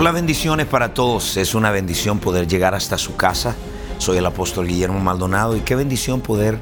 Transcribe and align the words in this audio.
Hola, 0.00 0.12
bendiciones 0.12 0.66
para 0.66 0.94
todos. 0.94 1.36
Es 1.36 1.54
una 1.54 1.70
bendición 1.70 2.20
poder 2.20 2.48
llegar 2.48 2.74
hasta 2.74 2.96
su 2.96 3.16
casa. 3.16 3.54
Soy 3.98 4.16
el 4.16 4.24
apóstol 4.24 4.66
Guillermo 4.66 4.98
Maldonado 4.98 5.58
y 5.58 5.60
qué 5.60 5.74
bendición 5.74 6.22
poder 6.22 6.58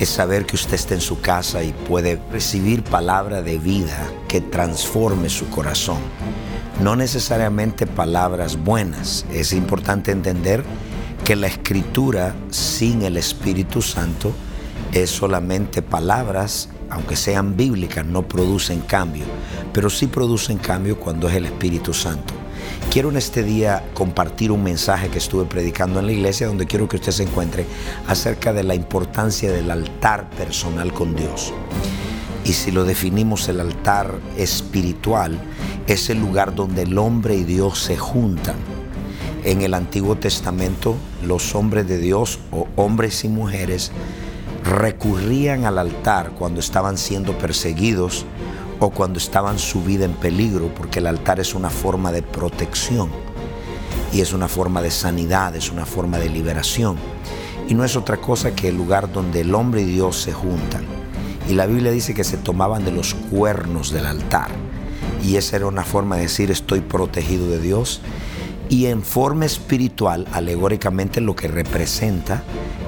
es 0.00 0.08
saber 0.08 0.44
que 0.44 0.56
usted 0.56 0.74
está 0.74 0.94
en 0.94 1.00
su 1.00 1.20
casa 1.20 1.62
y 1.62 1.72
puede 1.72 2.20
recibir 2.32 2.82
palabra 2.82 3.42
de 3.42 3.58
vida 3.58 4.10
que 4.26 4.40
transforme 4.40 5.28
su 5.28 5.48
corazón. 5.50 5.98
No 6.82 6.96
necesariamente 6.96 7.86
palabras 7.86 8.56
buenas. 8.56 9.24
Es 9.32 9.52
importante 9.52 10.10
entender 10.10 10.64
que 11.24 11.36
la 11.36 11.46
escritura 11.46 12.34
sin 12.50 13.02
el 13.02 13.18
Espíritu 13.18 13.82
Santo 13.82 14.32
es 14.92 15.10
solamente 15.10 15.80
palabras, 15.80 16.70
aunque 16.90 17.14
sean 17.14 17.56
bíblicas, 17.56 18.04
no 18.04 18.26
producen 18.26 18.80
cambio, 18.80 19.26
pero 19.72 19.90
sí 19.90 20.08
producen 20.08 20.58
cambio 20.58 20.98
cuando 20.98 21.28
es 21.28 21.36
el 21.36 21.44
Espíritu 21.44 21.94
Santo. 21.94 22.34
Quiero 22.90 23.10
en 23.10 23.16
este 23.16 23.44
día 23.44 23.84
compartir 23.94 24.50
un 24.50 24.64
mensaje 24.64 25.08
que 25.08 25.18
estuve 25.18 25.44
predicando 25.44 26.00
en 26.00 26.06
la 26.06 26.12
iglesia 26.12 26.48
donde 26.48 26.66
quiero 26.66 26.88
que 26.88 26.96
usted 26.96 27.12
se 27.12 27.22
encuentre 27.22 27.64
acerca 28.08 28.52
de 28.52 28.64
la 28.64 28.74
importancia 28.74 29.52
del 29.52 29.70
altar 29.70 30.28
personal 30.30 30.92
con 30.92 31.14
Dios. 31.14 31.52
Y 32.44 32.52
si 32.52 32.72
lo 32.72 32.84
definimos 32.84 33.48
el 33.48 33.60
altar 33.60 34.18
espiritual, 34.36 35.38
es 35.86 36.10
el 36.10 36.18
lugar 36.18 36.54
donde 36.54 36.82
el 36.82 36.98
hombre 36.98 37.36
y 37.36 37.44
Dios 37.44 37.78
se 37.78 37.96
juntan. 37.96 38.56
En 39.44 39.62
el 39.62 39.74
Antiguo 39.74 40.16
Testamento, 40.16 40.96
los 41.24 41.54
hombres 41.54 41.86
de 41.86 41.98
Dios 41.98 42.40
o 42.50 42.66
hombres 42.76 43.24
y 43.24 43.28
mujeres 43.28 43.92
recurrían 44.64 45.64
al 45.64 45.78
altar 45.78 46.32
cuando 46.38 46.60
estaban 46.60 46.98
siendo 46.98 47.38
perseguidos 47.38 48.26
o 48.80 48.90
cuando 48.90 49.18
estaban 49.18 49.58
su 49.58 49.82
vida 49.82 50.06
en 50.06 50.14
peligro, 50.14 50.72
porque 50.74 50.98
el 50.98 51.06
altar 51.06 51.38
es 51.38 51.54
una 51.54 51.70
forma 51.70 52.10
de 52.10 52.22
protección 52.22 53.10
y 54.12 54.22
es 54.22 54.32
una 54.32 54.48
forma 54.48 54.82
de 54.82 54.90
sanidad, 54.90 55.54
es 55.54 55.70
una 55.70 55.86
forma 55.86 56.18
de 56.18 56.30
liberación. 56.30 56.96
Y 57.68 57.74
no 57.74 57.84
es 57.84 57.94
otra 57.94 58.16
cosa 58.16 58.54
que 58.54 58.68
el 58.68 58.76
lugar 58.76 59.12
donde 59.12 59.42
el 59.42 59.54
hombre 59.54 59.82
y 59.82 59.84
Dios 59.84 60.20
se 60.20 60.32
juntan. 60.32 60.84
Y 61.48 61.54
la 61.54 61.66
Biblia 61.66 61.92
dice 61.92 62.14
que 62.14 62.24
se 62.24 62.36
tomaban 62.36 62.84
de 62.84 62.90
los 62.90 63.14
cuernos 63.14 63.92
del 63.92 64.06
altar. 64.06 64.48
Y 65.22 65.36
esa 65.36 65.56
era 65.56 65.66
una 65.66 65.84
forma 65.84 66.16
de 66.16 66.22
decir 66.22 66.50
estoy 66.50 66.80
protegido 66.80 67.48
de 67.48 67.60
Dios. 67.60 68.00
Y 68.70 68.86
en 68.86 69.02
forma 69.02 69.46
espiritual, 69.46 70.28
alegóricamente 70.32 71.20
lo 71.20 71.34
que 71.34 71.48
representa 71.48 72.44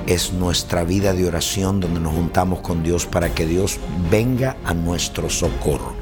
es 0.06 0.32
nuestra 0.32 0.84
vida 0.84 1.12
de 1.12 1.26
oración 1.26 1.81
donde 1.81 1.98
nos 1.98 2.15
juntamos 2.15 2.60
con 2.60 2.84
Dios 2.84 3.04
para 3.06 3.34
que 3.34 3.47
Dios 3.47 3.81
venga 4.09 4.56
a 4.65 4.75
nuestro 4.75 5.28
socorro. 5.28 5.93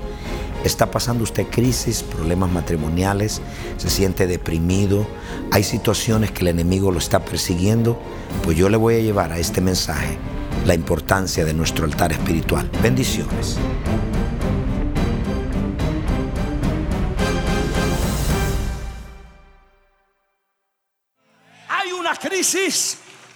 ¿Está 0.64 0.90
pasando 0.90 1.24
usted 1.24 1.46
crisis, 1.48 2.02
problemas 2.02 2.52
matrimoniales? 2.52 3.40
¿Se 3.78 3.88
siente 3.88 4.26
deprimido? 4.26 5.06
¿Hay 5.50 5.64
situaciones 5.64 6.30
que 6.30 6.42
el 6.42 6.48
enemigo 6.48 6.92
lo 6.92 6.98
está 6.98 7.24
persiguiendo? 7.24 7.98
Pues 8.44 8.58
yo 8.58 8.68
le 8.68 8.76
voy 8.76 8.96
a 8.96 9.00
llevar 9.00 9.32
a 9.32 9.38
este 9.38 9.62
mensaje 9.62 10.18
la 10.66 10.74
importancia 10.74 11.46
de 11.46 11.54
nuestro 11.54 11.86
altar 11.86 12.12
espiritual. 12.12 12.70
Bendiciones. 12.82 13.56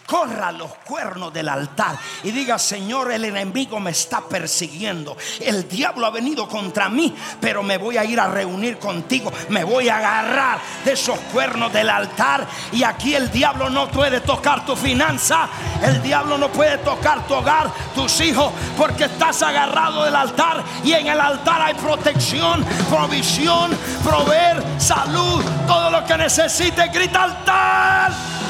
Corra 0.07 0.53
los 0.53 0.75
cuernos 0.85 1.33
del 1.33 1.49
altar 1.49 1.97
y 2.23 2.31
diga, 2.31 2.59
Señor, 2.59 3.13
el 3.13 3.25
enemigo 3.25 3.81
me 3.81 3.91
está 3.91 4.21
persiguiendo. 4.21 5.17
El 5.41 5.69
diablo 5.69 6.07
ha 6.07 6.11
venido 6.11 6.49
contra 6.49 6.89
mí, 6.89 7.15
pero 7.41 7.63
me 7.63 7.79
voy 7.79 7.97
a 7.97 8.05
ir 8.05 8.21
a 8.21 8.29
reunir 8.29 8.79
contigo. 8.79 9.33
Me 9.49 9.65
voy 9.65 9.89
a 9.89 9.99
agarrar 9.99 10.59
de 10.85 10.93
esos 10.93 11.19
cuernos 11.33 11.73
del 11.73 11.89
altar. 11.89 12.47
Y 12.73 12.83
aquí 12.83 13.15
el 13.15 13.31
diablo 13.31 13.71
no 13.71 13.91
puede 13.91 14.21
tocar 14.21 14.65
tu 14.67 14.77
finanza. 14.77 15.49
El 15.83 16.03
diablo 16.03 16.39
no 16.39 16.51
puede 16.51 16.79
tocar 16.79 17.27
tu 17.27 17.35
hogar, 17.35 17.71
tus 17.95 18.21
hijos, 18.21 18.53
porque 18.77 19.05
estás 19.05 19.43
agarrado 19.43 20.05
del 20.05 20.17
altar. 20.17 20.63
Y 20.85 20.93
en 20.93 21.07
el 21.07 21.21
altar 21.21 21.63
hay 21.63 21.75
protección, 21.75 22.65
provisión, 22.91 23.77
proveer, 24.05 24.63
salud, 24.79 25.43
todo 25.67 25.91
lo 25.91 26.05
que 26.05 26.17
necesites. 26.17 26.93
Grita 26.93 27.23
altar 27.23 28.44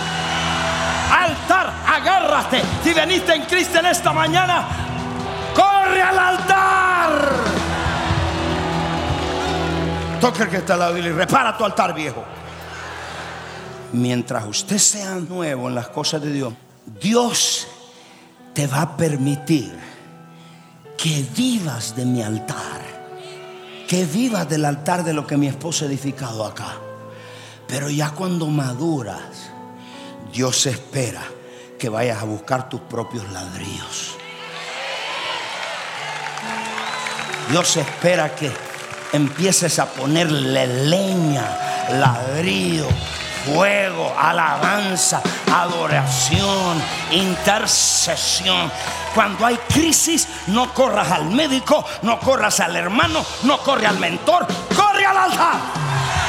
altar, 1.15 1.73
agárrate. 1.87 2.63
Si 2.83 2.93
veniste 2.93 3.35
en 3.35 3.43
Cristo 3.43 3.79
en 3.79 3.87
esta 3.87 4.13
mañana, 4.13 4.67
corre 5.55 6.03
al 6.03 6.19
altar. 6.19 7.29
Toca 10.21 10.45
el 10.45 10.51
que 10.51 10.57
está 10.57 10.75
al 10.75 10.81
lado 10.81 10.99
y 10.99 11.03
repara 11.03 11.57
tu 11.57 11.65
altar 11.65 11.95
viejo. 11.95 12.25
Mientras 13.93 14.45
usted 14.47 14.79
sea 14.79 15.15
nuevo 15.17 15.69
en 15.69 15.75
las 15.75 15.89
cosas 15.89 16.21
de 16.23 16.33
Dios, 16.33 16.53
Dios 17.01 17.69
te 18.53 18.67
va 18.67 18.83
a 18.83 18.97
permitir 18.97 19.79
que 20.97 21.25
vivas 21.37 21.95
de 21.95 22.05
mi 22.05 22.23
altar, 22.23 22.81
que 23.87 24.05
vivas 24.05 24.49
del 24.49 24.65
altar 24.65 25.05
de 25.05 25.13
lo 25.13 25.27
que 25.27 25.37
mi 25.37 25.47
esposo 25.47 25.85
ha 25.85 25.89
edificado 25.89 26.45
acá. 26.45 26.77
Pero 27.69 27.89
ya 27.91 28.11
cuando 28.11 28.47
maduras, 28.47 29.51
Dios 30.35 30.67
espera 30.67 31.23
que 31.79 31.89
vayas 31.89 32.21
a 32.21 32.25
buscar 32.25 32.69
tus 32.69 32.81
propios 32.81 33.31
ladrillos. 33.31 34.17
Dios 37.51 37.77
espera 37.77 38.35
que 38.35 38.51
empieces 39.13 39.79
a 39.79 39.87
ponerle 39.87 40.67
leña, 40.67 41.87
ladrillo, 41.89 42.89
fuego, 43.47 44.13
alabanza, 44.19 45.23
adoración, 45.55 46.83
intercesión. 47.13 48.73
Cuando 49.15 49.47
hay 49.47 49.57
crisis, 49.73 50.27
no 50.49 50.75
corras 50.75 51.13
al 51.13 51.27
médico, 51.27 51.85
no 52.03 52.19
corras 52.19 52.59
al 52.59 52.75
hermano, 52.75 53.25
no 53.45 53.59
corre 53.59 53.87
al 53.87 54.01
mentor, 54.01 54.49
corre 54.75 55.07
al 55.07 55.17
altar. 55.17 55.61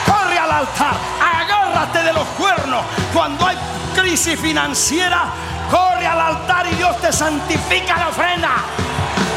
Corre 0.05 0.37
al 0.37 0.51
altar, 0.51 0.93
agárrate 1.19 2.03
de 2.03 2.13
los 2.13 2.27
cuernos. 2.37 2.85
Cuando 3.11 3.47
hay 3.47 3.57
crisis 3.95 4.39
financiera, 4.39 5.25
corre 5.71 6.05
al 6.05 6.19
altar 6.19 6.67
y 6.71 6.75
Dios 6.75 6.99
te 6.99 7.11
santifica 7.11 7.97
la 7.97 8.09
ofrenda. 8.09 8.51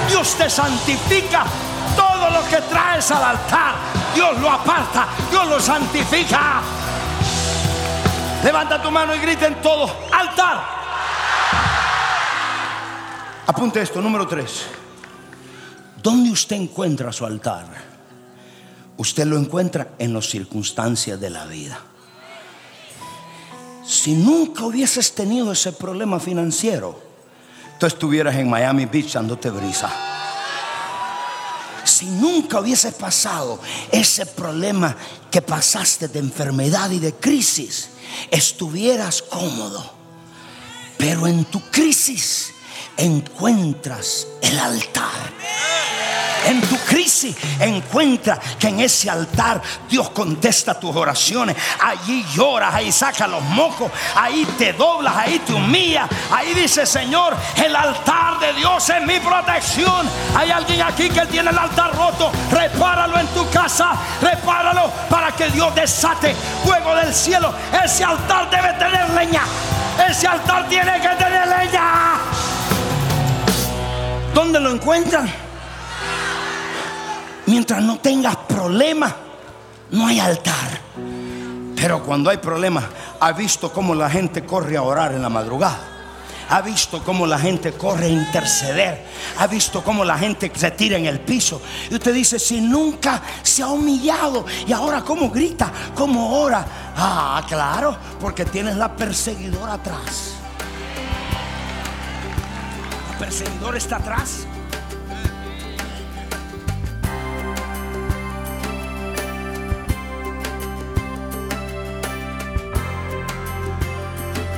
Dios 0.09 0.35
te 0.35 0.51
santifica 0.51 1.45
todo 1.97 2.31
lo 2.31 2.49
que 2.49 2.61
traes 2.63 3.11
al 3.11 3.23
altar. 3.23 3.75
Dios 4.15 4.39
lo 4.41 4.51
aparta, 4.51 5.07
Dios 5.31 5.47
lo 5.47 5.61
santifica. 5.61 6.61
Levanta 8.43 8.83
tu 8.83 8.91
mano 8.91 9.15
y 9.15 9.19
griten 9.19 9.61
todos, 9.63 9.91
altar. 10.13 10.65
Apunte 13.47 13.81
esto, 13.81 14.01
número 14.01 14.27
tres. 14.27 14.67
¿Dónde 16.03 16.31
usted 16.31 16.57
encuentra 16.57 17.13
su 17.13 17.25
altar? 17.27 17.67
Usted 18.97 19.27
lo 19.27 19.39
encuentra 19.39 19.89
en 19.99 20.13
las 20.13 20.27
circunstancias 20.27 21.21
de 21.21 21.31
la 21.31 21.47
vida. 21.47 21.79
Si 23.89 24.13
nunca 24.13 24.67
hubieses 24.67 25.15
tenido 25.15 25.51
ese 25.51 25.73
problema 25.73 26.21
financiero, 26.21 27.01
tú 27.81 27.87
estuvieras 27.87 28.37
en 28.37 28.51
Miami 28.51 28.85
Beach 28.85 29.15
dándote 29.15 29.49
brisa. 29.49 29.91
Si 31.85 32.05
nunca 32.05 32.61
hubieses 32.61 32.93
pasado 32.93 33.59
ese 33.91 34.27
problema 34.27 34.95
que 35.31 35.41
pasaste 35.41 36.09
de 36.09 36.19
enfermedad 36.19 36.91
y 36.91 36.99
de 36.99 37.15
crisis, 37.15 37.89
estuvieras 38.31 39.23
cómodo. 39.23 39.91
Pero 40.99 41.27
en 41.27 41.47
tu 41.47 41.59
crisis 41.71 42.53
encuentras 42.99 44.27
el 44.43 44.59
altar. 44.59 45.39
En 46.47 46.63
tu 46.63 46.77
crisis 46.79 47.37
encuentra 47.61 48.39
que 48.59 48.69
en 48.69 48.81
ese 48.81 49.11
altar 49.11 49.61
Dios 49.89 50.11
contesta 50.11 50.79
tus 50.79 50.95
oraciones. 50.97 51.57
Allí 51.81 52.25
lloras, 52.35 52.75
ahí 52.75 52.91
sacas 52.91 53.29
los 53.29 53.43
mocos, 53.43 53.91
ahí 54.15 54.47
te 54.57 54.73
doblas, 54.73 55.15
ahí 55.17 55.39
te 55.41 55.53
humillas. 55.53 56.09
Ahí 56.31 56.55
dice, 56.55 56.87
Señor, 56.87 57.37
el 57.57 57.75
altar 57.77 58.39
de 58.41 58.55
Dios 58.55 58.89
es 58.89 59.03
mi 59.05 59.19
protección. 59.21 60.09
Hay 60.35 60.51
alguien 60.51 60.83
aquí 60.83 61.11
que 61.11 61.27
tiene 61.27 61.51
el 61.51 61.59
altar 61.59 61.95
roto. 61.95 62.33
Repáralo 62.51 63.19
en 63.19 63.27
tu 63.29 63.49
casa, 63.51 63.93
repáralo 64.23 64.91
para 65.11 65.33
que 65.33 65.51
Dios 65.51 65.75
desate 65.75 66.35
fuego 66.65 66.95
del 66.95 67.15
cielo. 67.15 67.53
Ese 67.85 68.05
altar 68.05 68.49
debe 68.49 68.73
tener 68.75 69.11
leña. 69.11 69.43
Ese 70.09 70.27
altar 70.27 70.67
tiene 70.69 71.01
que 71.01 71.09
tener 71.09 71.47
leña. 71.47 72.18
¿Dónde 74.39 74.61
lo 74.61 74.71
encuentran? 74.71 75.29
Mientras 77.47 77.83
no 77.83 77.99
tengas 77.99 78.37
problemas, 78.37 79.13
no 79.91 80.07
hay 80.07 80.21
altar. 80.21 80.81
Pero 81.75 82.05
cuando 82.05 82.31
hay 82.31 82.37
problemas, 82.37 82.85
ha 83.19 83.33
visto 83.33 83.73
cómo 83.73 83.97
la 83.97 84.09
gente 84.09 84.47
corre 84.47 84.77
a 84.77 84.83
orar 84.83 85.13
en 85.13 85.23
la 85.23 85.29
madrugada. 85.29 85.81
Ha 86.51 86.61
visto 86.61 87.03
cómo 87.03 87.27
la 87.27 87.37
gente 87.37 87.73
corre 87.73 88.07
a 88.07 88.11
interceder. 88.11 89.07
Ha 89.39 89.49
visto 89.49 89.83
cómo 89.83 90.05
la 90.05 90.17
gente 90.17 90.53
se 90.55 90.71
tira 90.71 90.97
en 90.97 91.07
el 91.07 91.19
piso. 91.19 91.61
Y 91.91 91.97
usted 91.97 92.15
dice, 92.15 92.39
si 92.39 92.61
nunca 92.61 93.21
se 93.43 93.65
ha 93.65 93.67
humillado 93.67 94.47
y 94.65 94.73
ahora 94.73 95.03
cómo 95.03 95.31
grita, 95.31 95.73
cómo 95.97 96.39
ora. 96.41 96.65
Ah, 96.97 97.45
claro, 97.49 97.97
porque 98.21 98.45
tienes 98.45 98.77
la 98.77 98.95
perseguidora 98.95 99.73
atrás. 99.73 100.39
La 103.19 103.25
perseguidora 103.25 103.77
está 103.77 103.97
atrás. 103.97 104.47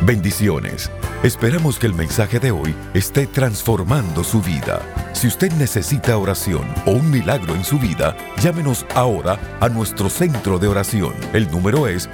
Bendiciones. 0.03 0.91
Esperamos 1.23 1.79
que 1.79 1.87
el 1.87 1.95
mensaje 1.95 2.39
de 2.39 2.51
hoy 2.51 2.75
esté 2.93 3.27
transformando 3.27 4.23
su 4.25 4.43
vida. 4.43 4.83
Si 5.15 5.27
usted 5.27 5.51
necesita 5.53 6.19
oración 6.19 6.67
o 6.85 6.91
un 6.91 7.11
milagro 7.11 7.55
en 7.55 7.65
su 7.65 7.79
vida, 7.79 8.15
llámenos 8.43 8.85
ahora 8.95 9.39
a 9.61 9.71
nuestro 9.71 10.11
centro 10.11 10.59
de 10.59 10.69
oración. 10.69 11.15
El 11.33 11.51
número 11.51 11.89
es 11.89 12.11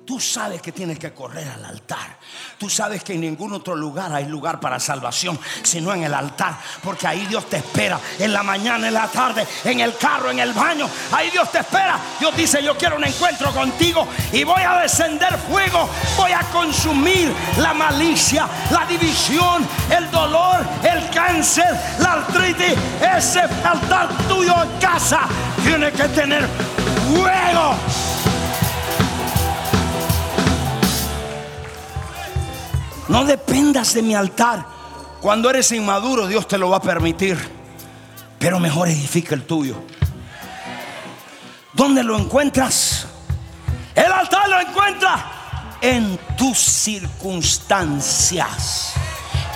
Tú 0.05 0.19
sabes 0.19 0.61
que 0.61 0.71
tienes 0.71 0.97
que 0.97 1.13
correr 1.13 1.47
al 1.47 1.63
altar. 1.63 2.17
Tú 2.57 2.69
sabes 2.69 3.03
que 3.03 3.13
en 3.13 3.21
ningún 3.21 3.53
otro 3.53 3.75
lugar 3.75 4.11
hay 4.11 4.25
lugar 4.25 4.59
para 4.59 4.79
salvación, 4.79 5.39
sino 5.61 5.93
en 5.93 6.03
el 6.03 6.13
altar. 6.13 6.57
Porque 6.83 7.07
ahí 7.07 7.25
Dios 7.27 7.47
te 7.47 7.57
espera. 7.57 7.99
En 8.17 8.33
la 8.33 8.41
mañana, 8.41 8.87
en 8.87 8.95
la 8.95 9.07
tarde, 9.07 9.47
en 9.63 9.79
el 9.79 9.95
carro, 9.97 10.31
en 10.31 10.39
el 10.39 10.53
baño. 10.53 10.89
Ahí 11.11 11.29
Dios 11.29 11.51
te 11.51 11.59
espera. 11.59 11.99
Dios 12.19 12.35
dice, 12.35 12.63
yo 12.63 12.75
quiero 12.77 12.95
un 12.95 13.03
encuentro 13.03 13.51
contigo. 13.51 14.07
Y 14.33 14.43
voy 14.43 14.63
a 14.63 14.79
descender 14.79 15.37
fuego. 15.37 15.87
Voy 16.17 16.31
a 16.31 16.41
consumir 16.51 17.31
la 17.57 17.73
malicia, 17.73 18.47
la 18.71 18.85
división, 18.85 19.67
el 19.89 20.09
dolor, 20.09 20.65
el 20.83 21.09
cáncer, 21.11 21.79
la 21.99 22.13
artritis. 22.13 22.73
Ese 23.17 23.41
altar 23.41 24.09
tuyo 24.27 24.63
en 24.63 24.79
casa 24.79 25.27
tiene 25.63 25.91
que 25.91 26.07
tener 26.09 26.47
fuego. 27.07 28.10
No 33.11 33.25
dependas 33.25 33.93
de 33.93 34.01
mi 34.01 34.15
altar. 34.15 34.65
Cuando 35.19 35.49
eres 35.49 35.69
inmaduro, 35.73 36.27
Dios 36.27 36.47
te 36.47 36.57
lo 36.57 36.69
va 36.69 36.77
a 36.77 36.81
permitir. 36.81 37.37
Pero 38.39 38.57
mejor 38.57 38.87
edifica 38.87 39.35
el 39.35 39.45
tuyo. 39.45 39.83
¿Dónde 41.73 42.03
lo 42.03 42.17
encuentras? 42.17 43.05
El 43.93 44.09
altar 44.09 44.47
lo 44.47 44.61
encuentra 44.61 45.75
en 45.81 46.17
tus 46.37 46.57
circunstancias. 46.57 48.93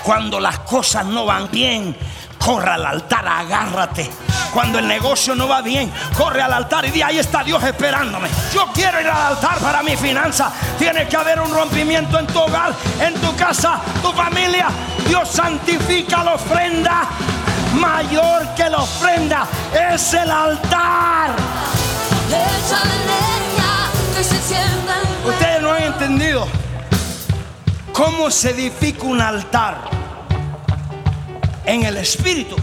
Cuando 0.03 0.41
las 0.41 0.59
cosas 0.59 1.05
no 1.05 1.25
van 1.25 1.49
bien, 1.49 1.95
corre 2.45 2.69
al 2.69 2.85
altar, 2.85 3.27
agárrate. 3.27 4.07
Cuando 4.53 4.77
el 4.77 4.87
negocio 4.87 5.35
no 5.35 5.47
va 5.47 5.61
bien, 5.63 5.91
corre 6.15 6.43
al 6.43 6.53
altar 6.53 6.85
y 6.85 6.91
di, 6.91 7.01
ahí 7.01 7.17
está 7.17 7.43
Dios 7.43 7.61
esperándome. 7.63 8.29
Yo 8.53 8.67
quiero 8.71 9.01
ir 9.01 9.07
al 9.07 9.33
altar 9.33 9.57
para 9.57 9.81
mi 9.81 9.97
finanza. 9.97 10.51
Tiene 10.77 11.07
que 11.07 11.17
haber 11.17 11.41
un 11.41 11.51
rompimiento 11.51 12.19
en 12.19 12.27
tu 12.27 12.39
hogar, 12.39 12.71
en 13.01 13.15
tu 13.15 13.35
casa, 13.35 13.81
tu 14.01 14.11
familia. 14.11 14.67
Dios 15.07 15.27
santifica 15.27 16.23
la 16.23 16.35
ofrenda. 16.35 17.07
Mayor 17.73 18.53
que 18.55 18.69
la 18.69 18.77
ofrenda 18.77 19.47
es 19.91 20.13
el 20.13 20.29
altar. 20.29 21.31
Ustedes 25.25 25.61
no 25.61 25.73
han 25.73 25.83
entendido 25.83 26.47
cómo 27.91 28.29
se 28.29 28.51
edifica 28.51 29.03
un 29.03 29.19
altar 29.19 30.04
en 31.65 31.83
el 31.83 31.97
espíritu, 31.97 32.55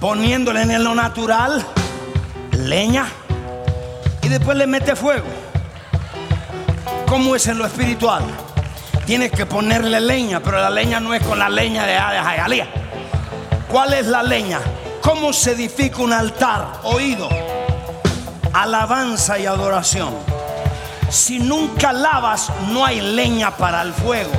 poniéndole 0.00 0.62
en 0.62 0.84
lo 0.84 0.94
natural 0.94 1.64
leña 2.52 3.06
y 4.22 4.28
después 4.28 4.56
le 4.56 4.66
mete 4.66 4.94
fuego. 4.96 5.26
¿Cómo 7.06 7.36
es 7.36 7.46
en 7.46 7.58
lo 7.58 7.66
espiritual? 7.66 8.22
Tienes 9.04 9.32
que 9.32 9.46
ponerle 9.46 10.00
leña, 10.00 10.40
pero 10.40 10.58
la 10.58 10.70
leña 10.70 11.00
no 11.00 11.12
es 11.12 11.22
con 11.22 11.38
la 11.38 11.48
leña 11.48 11.84
de, 11.84 11.92
de 11.92 11.98
Jayalía. 11.98 12.68
¿Cuál 13.68 13.94
es 13.94 14.06
la 14.06 14.22
leña? 14.22 14.60
¿Cómo 15.00 15.32
se 15.32 15.52
edifica 15.52 15.98
un 16.02 16.12
altar? 16.12 16.80
Oído, 16.84 17.28
alabanza 18.52 19.38
y 19.38 19.46
adoración. 19.46 20.14
Si 21.10 21.38
nunca 21.38 21.92
lavas, 21.92 22.50
no 22.70 22.86
hay 22.86 23.00
leña 23.00 23.50
para 23.50 23.82
el 23.82 23.92
fuego. 23.92 24.30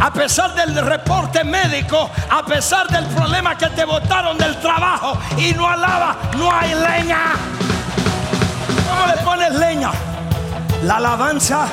A 0.00 0.10
pesar 0.10 0.54
del 0.54 0.74
reporte 0.74 1.44
médico, 1.44 2.10
a 2.30 2.42
pesar 2.42 2.88
del 2.88 3.04
problema 3.06 3.56
que 3.56 3.66
te 3.68 3.84
botaron 3.84 4.38
del 4.38 4.56
trabajo 4.56 5.18
y 5.36 5.52
no 5.52 5.68
alaba, 5.68 6.16
no 6.38 6.50
hay 6.50 6.74
leña. 6.74 7.34
¿Cómo 8.88 9.06
le 9.06 9.22
pones 9.22 9.54
leña? 9.54 9.90
La 10.84 10.96
alabanza 10.96 11.66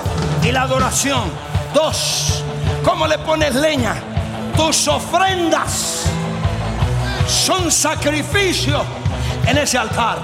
y 0.44 0.52
la 0.52 0.64
adoración. 0.64 1.32
Dos, 1.74 2.44
¿cómo 2.84 3.08
le 3.08 3.18
pones 3.20 3.56
leña? 3.56 3.96
Tus 4.58 4.88
ofrendas 4.90 6.04
son 7.28 7.72
sacrificios 7.72 8.84
en 9.46 9.58
ese 9.58 9.78
altar. 9.78 10.20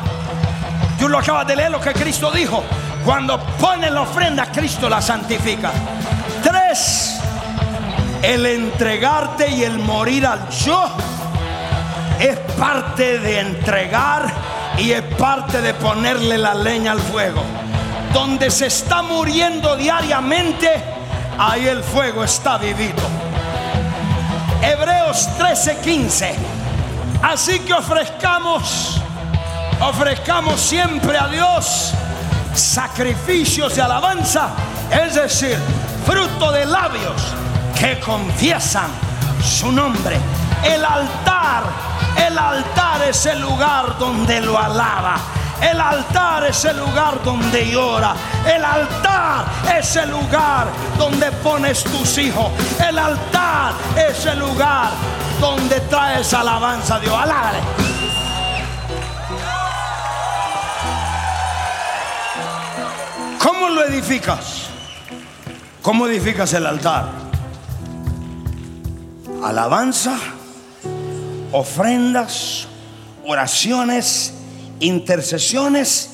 Tú 0.99 1.07
lo 1.07 1.19
acabas 1.19 1.47
de 1.47 1.55
leer 1.55 1.71
lo 1.71 1.79
que 1.79 1.93
Cristo 1.93 2.31
dijo. 2.31 2.63
Cuando 3.05 3.39
pones 3.39 3.91
la 3.91 4.01
ofrenda, 4.01 4.45
Cristo 4.51 4.89
la 4.89 5.01
santifica. 5.01 5.71
Tres, 6.41 7.19
el 8.23 8.45
entregarte 8.45 9.49
y 9.49 9.63
el 9.63 9.77
morir 9.79 10.25
al 10.25 10.49
yo 10.49 10.89
es 12.17 12.37
parte 12.57 13.19
de 13.19 13.41
entregar 13.41 14.31
y 14.77 14.91
es 14.91 15.01
parte 15.15 15.61
de 15.61 15.73
ponerle 15.73 16.37
la 16.37 16.53
leña 16.53 16.93
al 16.93 16.99
fuego. 16.99 17.43
Donde 18.13 18.49
se 18.49 18.67
está 18.67 19.01
muriendo 19.01 19.75
diariamente, 19.75 20.69
ahí 21.37 21.67
el 21.67 21.83
fuego 21.83 22.23
está 22.23 22.57
vivido. 22.57 23.03
Hebreos 24.61 25.27
13:15. 25.37 26.33
Así 27.21 27.59
que 27.59 27.73
ofrezcamos, 27.73 29.01
ofrezcamos 29.81 30.61
siempre 30.61 31.17
a 31.17 31.27
Dios 31.27 31.93
sacrificios 32.53 33.75
de 33.75 33.81
alabanza, 33.81 34.49
es 34.91 35.15
decir, 35.15 35.57
fruto 36.05 36.51
de 36.51 36.65
labios 36.65 37.42
que 37.83 37.99
confiesan 37.99 38.87
su 39.43 39.69
nombre. 39.69 40.17
El 40.63 40.85
altar, 40.85 41.63
el 42.15 42.37
altar 42.37 43.03
es 43.09 43.25
el 43.25 43.41
lugar 43.41 43.97
donde 43.99 44.39
lo 44.39 44.57
alaba. 44.57 45.17
El 45.61 45.81
altar 45.81 46.45
es 46.45 46.63
el 46.63 46.77
lugar 46.77 47.21
donde 47.25 47.69
llora. 47.69 48.15
El 48.45 48.63
altar 48.63 49.45
es 49.77 49.97
el 49.97 50.11
lugar 50.11 50.67
donde 50.97 51.29
pones 51.43 51.83
tus 51.83 52.17
hijos. 52.19 52.53
El 52.79 52.97
altar 52.97 53.73
es 53.97 54.25
el 54.27 54.39
lugar 54.39 54.91
donde 55.41 55.81
traes 55.81 56.33
alabanza 56.33 56.95
a 56.95 56.99
Dios. 57.01 57.13
Alábale. 57.13 57.59
¿Cómo 63.39 63.67
lo 63.67 63.83
edificas? 63.83 64.67
¿Cómo 65.81 66.07
edificas 66.07 66.53
el 66.53 66.65
altar? 66.65 67.22
Alabanza, 69.43 70.17
ofrendas, 71.51 72.65
oraciones, 73.25 74.33
intercesiones 74.79 76.11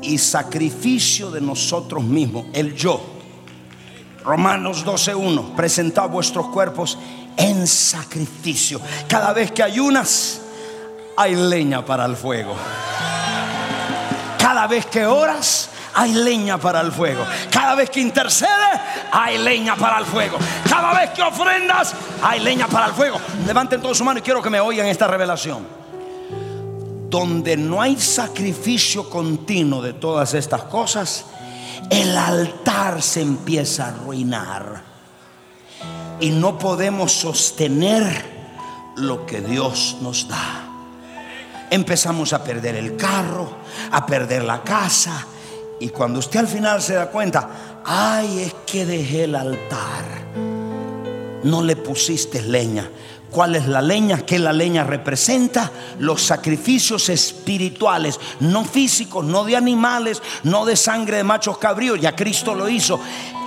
y 0.00 0.16
sacrificio 0.16 1.30
de 1.30 1.42
nosotros 1.42 2.02
mismos, 2.02 2.46
el 2.54 2.74
yo. 2.74 3.02
Romanos 4.24 4.84
12.1, 4.84 5.54
presentad 5.54 6.08
vuestros 6.08 6.48
cuerpos 6.48 6.96
en 7.36 7.66
sacrificio. 7.66 8.80
Cada 9.08 9.32
vez 9.34 9.52
que 9.52 9.62
ayunas, 9.62 10.40
hay 11.16 11.34
leña 11.34 11.84
para 11.84 12.06
el 12.06 12.16
fuego. 12.16 12.54
Cada 14.38 14.66
vez 14.66 14.86
que 14.86 15.04
oras, 15.04 15.68
hay 15.94 16.12
leña 16.12 16.58
para 16.58 16.80
el 16.80 16.92
fuego. 16.92 17.24
Cada 17.50 17.74
vez 17.74 17.90
que 17.90 18.00
intercedes, 18.00 18.80
hay 19.10 19.38
leña 19.38 19.76
para 19.76 19.98
el 19.98 20.06
fuego. 20.06 20.38
Cada 20.68 20.94
vez 20.94 21.10
que 21.10 21.22
ofrendas, 21.22 21.94
hay 22.22 22.40
leña 22.40 22.66
para 22.66 22.86
el 22.86 22.92
fuego. 22.92 23.20
Levanten 23.46 23.80
todos 23.80 23.98
su 23.98 24.04
mano 24.04 24.20
y 24.20 24.22
quiero 24.22 24.42
que 24.42 24.50
me 24.50 24.60
oigan 24.60 24.86
esta 24.86 25.06
revelación. 25.06 25.66
Donde 27.08 27.56
no 27.56 27.82
hay 27.82 28.00
sacrificio 28.00 29.10
continuo 29.10 29.82
de 29.82 29.92
todas 29.92 30.32
estas 30.34 30.62
cosas, 30.62 31.26
el 31.90 32.16
altar 32.16 33.02
se 33.02 33.20
empieza 33.20 33.84
a 33.84 33.88
arruinar. 33.88 34.82
Y 36.20 36.30
no 36.30 36.58
podemos 36.58 37.12
sostener 37.12 38.32
lo 38.96 39.26
que 39.26 39.40
Dios 39.40 39.96
nos 40.00 40.28
da. 40.28 40.68
Empezamos 41.70 42.32
a 42.32 42.44
perder 42.44 42.76
el 42.76 42.96
carro, 42.96 43.50
a 43.90 44.06
perder 44.06 44.44
la 44.44 44.62
casa. 44.62 45.26
Y 45.82 45.88
cuando 45.88 46.20
usted 46.20 46.38
al 46.38 46.46
final 46.46 46.80
se 46.80 46.94
da 46.94 47.10
cuenta, 47.10 47.80
ay, 47.84 48.38
es 48.38 48.54
que 48.64 48.86
dejé 48.86 49.24
el 49.24 49.34
altar. 49.34 50.04
No 51.42 51.60
le 51.60 51.74
pusiste 51.74 52.40
leña. 52.40 52.88
¿Cuál 53.32 53.56
es 53.56 53.66
la 53.66 53.82
leña? 53.82 54.18
¿Qué 54.18 54.38
la 54.38 54.52
leña 54.52 54.84
representa? 54.84 55.72
Los 55.98 56.22
sacrificios 56.22 57.08
espirituales, 57.08 58.20
no 58.38 58.64
físicos, 58.64 59.24
no 59.24 59.42
de 59.42 59.56
animales, 59.56 60.22
no 60.44 60.64
de 60.64 60.76
sangre 60.76 61.16
de 61.16 61.24
machos 61.24 61.58
cabríos. 61.58 62.00
Ya 62.00 62.14
Cristo 62.14 62.54
lo 62.54 62.68
hizo. 62.68 63.00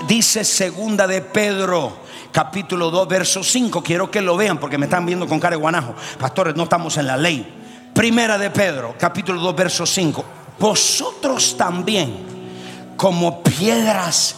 Dice 0.06 0.44
segunda 0.44 1.08
de 1.08 1.22
Pedro, 1.22 2.00
capítulo 2.34 2.92
2, 2.92 3.08
verso 3.08 3.46
5. 3.46 3.82
Quiero 3.82 4.12
que 4.12 4.20
lo 4.20 4.36
vean 4.36 4.60
porque 4.60 4.78
me 4.78 4.88
están 4.88 5.06
viendo 5.06 5.26
con 5.26 5.40
cara 5.40 5.56
de 5.56 5.62
guanajo. 5.62 5.96
Pastores, 6.20 6.54
no 6.58 6.64
estamos 6.64 6.98
en 6.98 7.08
la 7.08 7.16
ley. 7.16 7.92
Primera 7.94 8.38
de 8.38 8.50
Pedro, 8.50 8.94
capítulo 9.00 9.40
2, 9.40 9.56
verso 9.56 9.86
5. 9.86 10.26
Vosotros 10.60 11.56
también, 11.58 12.94
como 12.98 13.44
piedras, 13.44 14.36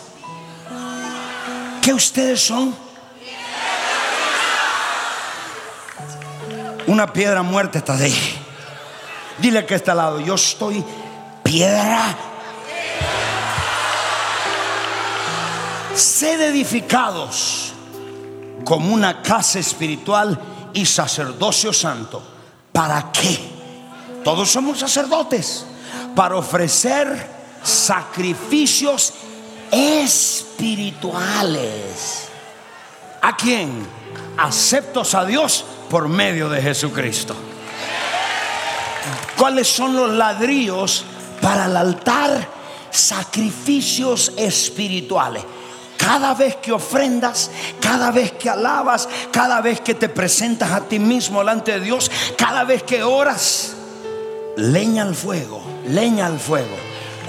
que 1.82 1.94
ustedes 1.94 2.42
son? 2.42 2.76
Una 6.88 7.12
piedra 7.12 7.44
muerta 7.44 7.80
está 7.80 7.96
ahí. 7.96 8.16
Dile 9.38 9.66
que 9.66 9.76
está 9.76 9.92
al 9.92 9.98
lado, 9.98 10.20
yo 10.20 10.36
estoy 10.36 10.84
piedra. 11.44 12.16
Sed 15.94 16.42
edificados 16.42 17.74
como 18.64 18.94
una 18.94 19.22
casa 19.22 19.60
espiritual 19.60 20.40
y 20.74 20.86
sacerdocio 20.86 21.72
santo. 21.74 22.22
¿Para 22.72 23.12
qué? 23.12 23.40
Todos 24.24 24.50
somos 24.50 24.80
sacerdotes. 24.80 25.66
Para 26.18 26.36
ofrecer 26.36 27.30
sacrificios 27.62 29.14
espirituales. 29.72 32.24
¿A 33.22 33.38
quién? 33.38 33.86
Aceptos 34.36 35.14
a 35.14 35.26
Dios 35.26 35.64
por 35.92 36.10
medio 36.10 36.50
de 36.50 36.60
Jesucristo. 36.60 37.36
¿Cuáles 39.38 39.68
son 39.68 39.96
los 39.96 40.10
ladrillos 40.10 41.06
para 41.40 41.68
el 41.68 41.78
altar? 41.78 42.50
Sacrificios 42.90 44.34
espirituales. 44.38 45.44
Cada 45.98 46.34
vez 46.34 46.56
que 46.56 46.72
ofrendas, 46.72 47.52
cada 47.80 48.10
vez 48.10 48.32
que 48.32 48.50
alabas, 48.50 49.08
cada 49.32 49.62
vez 49.62 49.82
que 49.82 49.94
te 49.94 50.10
presentas 50.10 50.72
a 50.72 50.82
ti 50.82 50.98
mismo 50.98 51.40
delante 51.40 51.74
de 51.74 51.82
Dios, 51.82 52.10
cada 52.36 52.64
vez 52.64 52.82
que 52.82 53.04
oras, 53.04 53.76
leña 54.56 55.04
al 55.04 55.14
fuego, 55.14 55.67
leña 55.90 56.28
al 56.28 56.40
fuego. 56.40 56.76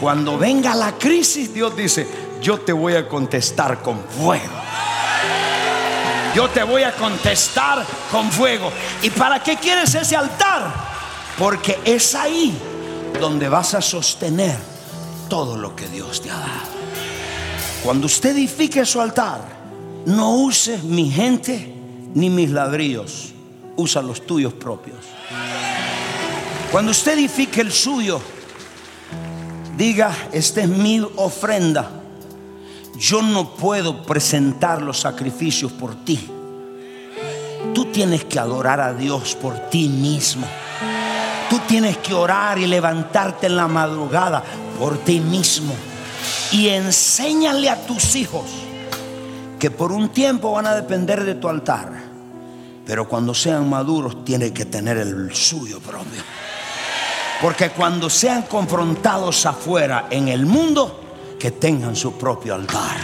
Cuando 0.01 0.39
venga 0.39 0.75
la 0.75 0.93
crisis, 0.93 1.53
Dios 1.53 1.77
dice, 1.77 2.07
yo 2.41 2.61
te 2.61 2.73
voy 2.73 2.95
a 2.95 3.09
contestar 3.09 3.83
con 3.83 3.99
fuego. 4.05 4.55
Yo 6.35 6.49
te 6.51 6.63
voy 6.63 6.83
a 6.83 6.95
contestar 6.95 7.85
con 8.13 8.31
fuego. 8.31 8.71
¿Y 9.03 9.11
para 9.11 9.43
qué 9.43 9.57
quieres 9.57 9.95
ese 9.95 10.15
altar? 10.15 10.73
Porque 11.37 11.79
es 11.85 12.15
ahí 12.15 12.57
donde 13.21 13.49
vas 13.49 13.75
a 13.75 13.83
sostener 13.83 14.57
todo 15.29 15.57
lo 15.57 15.75
que 15.75 15.89
Dios 15.89 16.23
te 16.23 16.31
ha 16.31 16.39
dado. 16.39 16.79
Cuando 17.83 18.07
usted 18.07 18.37
edifique 18.37 18.85
su 18.85 19.01
altar, 19.01 19.41
no 20.07 20.35
use 20.37 20.79
mi 20.79 21.11
gente 21.11 21.75
ni 22.15 22.31
mis 22.31 22.51
ladrillos, 22.51 23.33
usa 23.77 24.03
los 24.03 24.27
tuyos 24.27 24.53
propios. 24.53 24.99
Cuando 26.71 26.91
usted 26.91 27.13
edifique 27.13 27.61
el 27.61 27.73
suyo, 27.73 28.21
diga, 29.79 30.15
esta 30.33 30.61
es 30.61 30.69
mi 30.69 31.01
ofrenda. 31.17 31.89
Yo 32.99 33.23
no 33.23 33.55
puedo 33.55 34.03
presentar 34.03 34.83
los 34.83 34.99
sacrificios 34.99 35.71
por 35.73 35.95
ti. 36.05 36.29
Tú 37.73 37.87
tienes 37.87 38.25
que 38.25 38.41
adorar 38.41 38.81
a 38.81 38.93
Dios 38.93 39.37
por 39.37 39.57
ti 39.71 39.89
mismo. 39.89 40.47
Tú 41.49 41.61
tienes 41.69 41.97
que 41.99 42.13
orar 42.13 42.59
y 42.59 42.67
levantarte 42.67 43.47
en 43.47 43.57
la 43.57 43.69
madrugada 43.69 44.43
por 44.79 44.99
ti 44.99 45.21
mismo. 45.21 45.75
Y 46.51 46.69
enséñale 46.69 47.71
a 47.71 47.87
tus 47.87 48.17
hijos 48.17 48.47
que 49.61 49.71
por 49.71 49.93
un 49.93 50.09
tiempo 50.09 50.53
van 50.53 50.67
a 50.67 50.75
depender 50.75 51.25
de 51.25 51.37
tu 51.37 51.49
altar. 51.49 51.93
Pero 52.85 53.09
cuando 53.09 53.33
sean 53.33 53.69
maduros 53.69 54.25
tienen 54.25 54.53
que 54.53 54.65
tener 54.65 54.97
el 54.97 55.33
suyo 55.35 55.79
propio. 55.79 56.23
Porque 57.41 57.71
cuando 57.71 58.11
sean 58.11 58.43
confrontados 58.43 59.47
afuera 59.47 60.07
en 60.11 60.29
el 60.29 60.45
mundo, 60.45 61.01
que 61.39 61.53
tengan 61.53 61.95
su 61.95 62.13
propio 62.15 62.55
altar. 62.55 62.97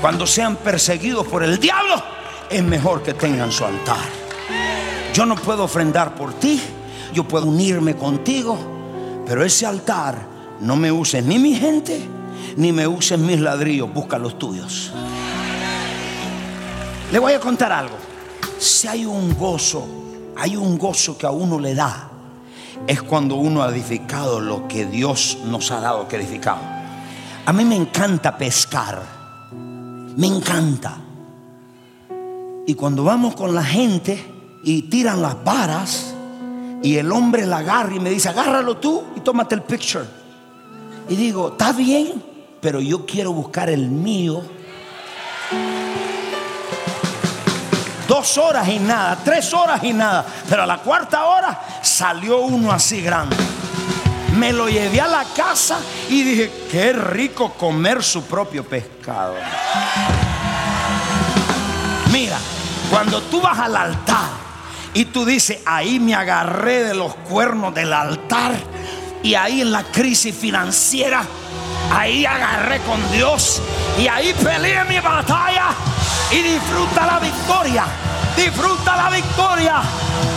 Cuando 0.00 0.26
sean 0.26 0.56
perseguidos 0.56 1.26
por 1.26 1.42
el 1.42 1.58
diablo, 1.58 2.02
es 2.48 2.62
mejor 2.62 3.02
que 3.02 3.14
tengan 3.14 3.50
su 3.50 3.64
altar. 3.64 3.98
Yo 5.12 5.26
no 5.26 5.34
puedo 5.34 5.64
ofrendar 5.64 6.14
por 6.14 6.34
ti, 6.34 6.60
yo 7.12 7.24
puedo 7.24 7.46
unirme 7.46 7.96
contigo, 7.96 8.56
pero 9.26 9.44
ese 9.44 9.66
altar 9.66 10.16
no 10.60 10.76
me 10.76 10.92
uses 10.92 11.24
ni 11.24 11.38
mi 11.38 11.54
gente, 11.54 12.00
ni 12.56 12.72
me 12.72 12.86
uses 12.86 13.18
mis 13.18 13.40
ladrillos, 13.40 13.92
busca 13.92 14.18
los 14.18 14.38
tuyos. 14.38 14.92
Le 17.10 17.18
voy 17.18 17.32
a 17.32 17.40
contar 17.40 17.72
algo. 17.72 17.96
Si 18.58 18.86
hay 18.86 19.04
un 19.04 19.36
gozo, 19.36 19.84
hay 20.36 20.56
un 20.56 20.78
gozo 20.78 21.18
que 21.18 21.26
a 21.26 21.30
uno 21.30 21.58
le 21.58 21.74
da, 21.74 22.09
es 22.86 23.02
cuando 23.02 23.36
uno 23.36 23.62
ha 23.62 23.70
edificado 23.70 24.40
lo 24.40 24.68
que 24.68 24.86
Dios 24.86 25.38
nos 25.46 25.70
ha 25.70 25.80
dado 25.80 26.08
que 26.08 26.16
edificado. 26.16 26.60
A 27.46 27.52
mí 27.52 27.64
me 27.64 27.76
encanta 27.76 28.36
pescar, 28.36 29.02
me 30.16 30.26
encanta. 30.26 30.98
Y 32.66 32.74
cuando 32.74 33.04
vamos 33.04 33.34
con 33.34 33.54
la 33.54 33.64
gente 33.64 34.22
y 34.62 34.82
tiran 34.82 35.22
las 35.22 35.42
varas 35.42 36.14
y 36.82 36.96
el 36.96 37.10
hombre 37.12 37.46
la 37.46 37.58
agarra 37.58 37.94
y 37.94 38.00
me 38.00 38.10
dice, 38.10 38.28
agárralo 38.28 38.76
tú 38.76 39.02
y 39.16 39.20
tómate 39.20 39.54
el 39.54 39.62
picture. 39.62 40.04
Y 41.08 41.16
digo, 41.16 41.48
está 41.48 41.72
bien, 41.72 42.22
pero 42.60 42.80
yo 42.80 43.04
quiero 43.06 43.32
buscar 43.32 43.68
el 43.68 43.88
mío. 43.90 44.42
Dos 48.10 48.38
horas 48.38 48.66
y 48.66 48.80
nada, 48.80 49.16
tres 49.24 49.54
horas 49.54 49.84
y 49.84 49.92
nada. 49.92 50.26
Pero 50.48 50.64
a 50.64 50.66
la 50.66 50.78
cuarta 50.78 51.26
hora 51.26 51.60
salió 51.80 52.40
uno 52.40 52.72
así 52.72 53.00
grande. 53.00 53.36
Me 54.36 54.52
lo 54.52 54.68
llevé 54.68 55.00
a 55.00 55.06
la 55.06 55.24
casa 55.26 55.78
y 56.08 56.24
dije, 56.24 56.50
qué 56.72 56.92
rico 56.92 57.52
comer 57.52 58.02
su 58.02 58.24
propio 58.24 58.64
pescado. 58.64 59.36
Mira, 62.10 62.36
cuando 62.90 63.22
tú 63.22 63.40
vas 63.40 63.60
al 63.60 63.76
altar 63.76 64.26
y 64.92 65.04
tú 65.04 65.24
dices, 65.24 65.60
ahí 65.64 66.00
me 66.00 66.16
agarré 66.16 66.82
de 66.82 66.94
los 66.94 67.14
cuernos 67.14 67.72
del 67.72 67.92
altar, 67.92 68.54
Y 69.22 69.34
ahí 69.34 69.60
en 69.60 69.70
la 69.70 69.84
crisis 69.84 70.34
financiera, 70.34 71.22
ahí 71.92 72.26
agarré 72.26 72.80
con 72.80 73.12
Dios 73.12 73.62
y 74.00 74.08
ahí 74.08 74.34
peleé 74.42 74.82
mi 74.86 74.98
batalla 74.98 75.76
y 76.30 76.42
disfruta 76.42 77.06
la 77.06 77.18
victoria. 77.18 77.84
Disfruta 78.36 78.96
la 78.96 79.10
victoria. 79.10 79.82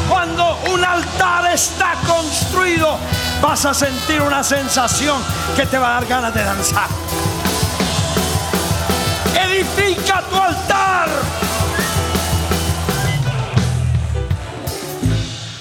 Cuando 0.10 0.60
un 0.74 0.84
altar 0.84 1.54
está 1.54 1.96
construido, 2.08 2.98
vas 3.42 3.66
a 3.66 3.74
sentir 3.74 4.22
una 4.22 4.44
sensación 4.44 5.22
que 5.56 5.66
te 5.66 5.78
va 5.78 5.92
a 5.92 5.94
dar 5.96 6.06
ganas 6.06 6.34
de 6.34 6.44
danzar. 6.44 6.90
Edifica 9.36 10.22
tu 10.30 10.36
altar. 10.36 11.10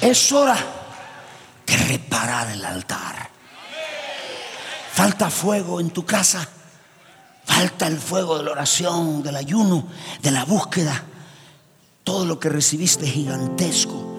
Es 0.00 0.32
hora 0.32 0.56
de 1.66 1.76
reparar 1.76 2.48
el 2.50 2.64
altar. 2.64 3.30
Falta 4.92 5.30
fuego 5.30 5.80
en 5.80 5.90
tu 5.90 6.04
casa. 6.04 6.46
Falta 7.44 7.86
el 7.86 7.98
fuego 7.98 8.38
de 8.38 8.44
la 8.44 8.52
oración, 8.52 9.22
del 9.22 9.36
ayuno, 9.36 9.86
de 10.22 10.30
la 10.30 10.44
búsqueda. 10.44 11.04
Todo 12.04 12.24
lo 12.24 12.38
que 12.38 12.48
recibiste 12.48 13.04
es 13.04 13.12
gigantesco, 13.12 14.18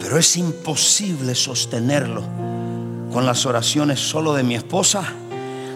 pero 0.00 0.18
es 0.18 0.36
imposible 0.36 1.34
sostenerlo 1.34 2.22
con 3.12 3.24
las 3.24 3.46
oraciones 3.46 4.00
solo 4.00 4.34
de 4.34 4.42
mi 4.42 4.54
esposa, 4.54 5.04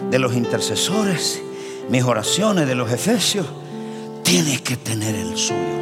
de 0.09 0.19
los 0.19 0.33
intercesores, 0.33 1.41
mis 1.89 2.03
oraciones 2.03 2.67
de 2.67 2.75
los 2.75 2.91
efesios. 2.91 3.47
Tienes 4.23 4.61
que 4.61 4.77
tener 4.77 5.15
el 5.15 5.37
suyo. 5.37 5.81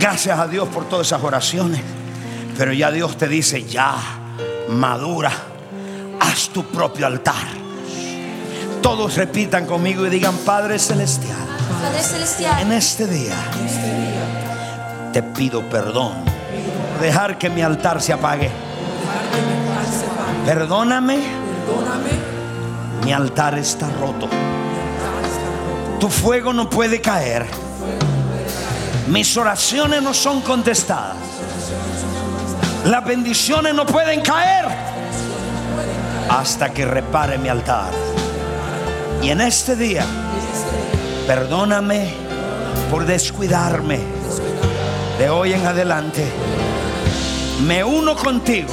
Gracias 0.00 0.38
a 0.38 0.46
Dios 0.46 0.68
por 0.68 0.88
todas 0.88 1.08
esas 1.08 1.22
oraciones, 1.22 1.82
pero 2.56 2.72
ya 2.72 2.90
Dios 2.90 3.18
te 3.18 3.28
dice, 3.28 3.64
ya, 3.64 3.96
madura, 4.68 5.32
haz 6.20 6.48
tu 6.48 6.64
propio 6.64 7.06
altar. 7.06 7.46
Todos 8.82 9.16
repitan 9.16 9.66
conmigo 9.66 10.06
y 10.06 10.10
digan, 10.10 10.36
Padre 10.38 10.78
Celestial. 10.78 11.36
Padre 11.82 12.02
Celestial, 12.02 12.62
En 12.62 12.72
este 12.72 13.06
día 13.06 13.34
te 15.12 15.22
pido 15.22 15.62
perdón 15.68 16.12
dejar 17.00 17.38
que 17.38 17.50
mi 17.50 17.62
altar 17.62 18.00
se 18.00 18.12
apague. 18.12 18.50
Perdóname, 20.44 21.18
mi 23.04 23.12
altar 23.12 23.58
está 23.58 23.88
roto. 24.00 24.28
Tu 26.00 26.08
fuego 26.08 26.52
no 26.52 26.70
puede 26.70 27.00
caer. 27.00 27.46
Mis 29.08 29.36
oraciones 29.36 30.02
no 30.02 30.14
son 30.14 30.40
contestadas. 30.42 31.16
Las 32.84 33.04
bendiciones 33.04 33.74
no 33.74 33.84
pueden 33.84 34.20
caer 34.20 34.87
hasta 36.28 36.70
que 36.70 36.84
repare 36.84 37.38
mi 37.38 37.48
altar. 37.48 37.90
Y 39.22 39.30
en 39.30 39.40
este 39.40 39.74
día 39.76 40.04
Perdóname 41.28 42.14
por 42.90 43.04
descuidarme. 43.04 44.00
De 45.18 45.28
hoy 45.28 45.52
en 45.52 45.66
adelante 45.66 46.24
me 47.66 47.84
uno 47.84 48.16
contigo. 48.16 48.72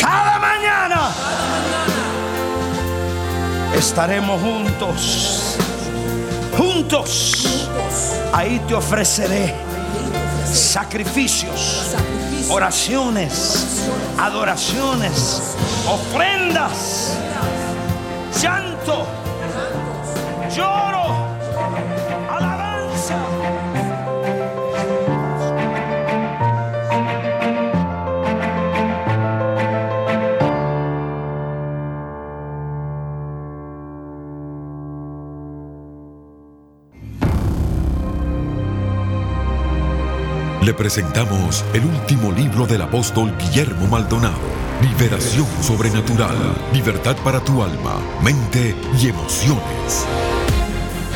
Cada 0.00 0.38
mañana 0.38 1.10
estaremos 3.76 4.40
juntos. 4.40 5.58
Juntos. 6.56 7.68
Ahí 8.32 8.58
te 8.66 8.72
ofreceré 8.72 9.54
sacrificios, 10.50 11.94
oraciones, 12.48 13.84
adoraciones, 14.18 15.54
ofrendas, 15.88 17.18
llanto, 18.40 19.06
lloro, 20.54 21.36
alabanza. 22.30 23.16
Le 40.62 40.74
presentamos 40.74 41.64
el 41.74 41.84
último 41.84 42.30
libro 42.30 42.66
del 42.66 42.82
apóstol 42.82 43.36
Guillermo 43.36 43.88
Maldonado. 43.88 44.61
Liberación 44.82 45.46
sobrenatural. 45.62 46.36
Libertad 46.72 47.16
para 47.22 47.38
tu 47.38 47.62
alma, 47.62 48.00
mente 48.20 48.74
y 49.00 49.08
emociones. 49.08 50.04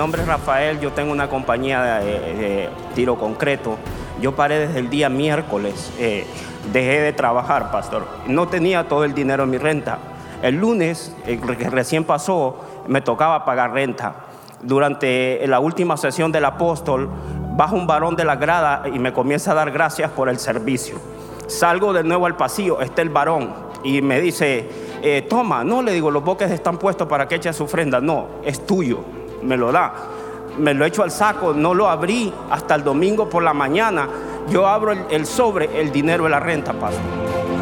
Nombre 0.00 0.22
es 0.22 0.28
Rafael, 0.28 0.80
yo 0.80 0.92
tengo 0.92 1.12
una 1.12 1.28
compañía 1.28 2.00
de, 2.00 2.04
de 2.04 2.68
tiro 2.94 3.18
concreto. 3.18 3.76
Yo 4.22 4.34
paré 4.34 4.58
desde 4.58 4.78
el 4.78 4.88
día 4.88 5.10
miércoles, 5.10 5.92
eh, 5.98 6.24
dejé 6.72 7.02
de 7.02 7.12
trabajar, 7.12 7.70
pastor. 7.70 8.06
No 8.26 8.48
tenía 8.48 8.88
todo 8.88 9.04
el 9.04 9.12
dinero 9.12 9.42
en 9.42 9.50
mi 9.50 9.58
renta. 9.58 9.98
El 10.42 10.56
lunes, 10.56 11.14
eh, 11.26 11.38
que 11.38 11.68
recién 11.68 12.04
pasó, 12.04 12.64
me 12.88 13.02
tocaba 13.02 13.44
pagar 13.44 13.74
renta. 13.74 14.14
Durante 14.62 15.46
la 15.46 15.60
última 15.60 15.98
sesión 15.98 16.32
del 16.32 16.46
apóstol, 16.46 17.10
baja 17.54 17.74
un 17.74 17.86
varón 17.86 18.16
de 18.16 18.24
la 18.24 18.36
grada 18.36 18.84
y 18.90 18.98
me 18.98 19.12
comienza 19.12 19.52
a 19.52 19.54
dar 19.54 19.70
gracias 19.70 20.10
por 20.12 20.30
el 20.30 20.38
servicio. 20.38 20.96
Salgo 21.46 21.92
de 21.92 22.04
nuevo 22.04 22.24
al 22.24 22.38
pasillo, 22.38 22.80
está 22.80 23.02
el 23.02 23.10
varón 23.10 23.52
y 23.84 24.00
me 24.00 24.18
dice, 24.18 24.66
eh, 25.02 25.26
toma, 25.28 25.62
no 25.62 25.82
le 25.82 25.92
digo, 25.92 26.10
los 26.10 26.24
boques 26.24 26.50
están 26.50 26.78
puestos 26.78 27.06
para 27.06 27.28
que 27.28 27.34
eche 27.34 27.52
su 27.52 27.64
ofrenda. 27.64 28.00
No, 28.00 28.28
es 28.44 28.66
tuyo, 28.66 29.04
me 29.42 29.56
lo 29.56 29.72
da. 29.72 29.92
Me 30.58 30.74
lo 30.74 30.84
echo 30.84 31.02
al 31.02 31.10
saco, 31.10 31.54
no 31.54 31.74
lo 31.74 31.88
abrí 31.88 32.32
hasta 32.50 32.74
el 32.74 32.84
domingo 32.84 33.28
por 33.28 33.42
la 33.42 33.54
mañana. 33.54 34.08
Yo 34.50 34.66
abro 34.66 34.92
el, 34.92 35.04
el 35.10 35.26
sobre, 35.26 35.80
el 35.80 35.92
dinero 35.92 36.24
de 36.24 36.30
la 36.30 36.40
renta, 36.40 36.72
pastor. 36.72 37.00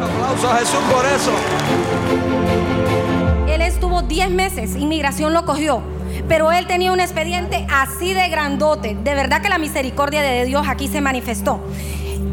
Aplauso 0.01 0.49
a 0.49 0.55
Jesús 0.57 0.79
por 0.91 1.05
eso. 1.05 1.31
Él 3.47 3.61
estuvo 3.61 4.01
10 4.01 4.31
meses, 4.31 4.75
inmigración 4.75 5.33
lo 5.33 5.45
cogió. 5.45 5.81
Pero 6.27 6.51
él 6.51 6.67
tenía 6.67 6.91
un 6.91 6.99
expediente 6.99 7.65
así 7.71 8.13
de 8.13 8.29
grandote. 8.29 8.97
De 9.03 9.15
verdad 9.15 9.41
que 9.41 9.49
la 9.49 9.57
misericordia 9.57 10.21
de 10.21 10.45
Dios 10.45 10.67
aquí 10.67 10.87
se 10.87 11.01
manifestó. 11.01 11.59